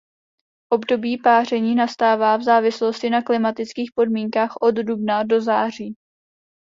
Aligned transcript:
Období 0.69 1.17
páření 1.17 1.75
nastává 1.75 2.37
v 2.37 2.43
závislosti 2.43 3.09
na 3.09 3.21
klimatických 3.21 3.89
podmínkách 3.95 4.51
od 4.61 4.71
dubna 4.75 5.23
do 5.23 5.41
září. 5.41 5.95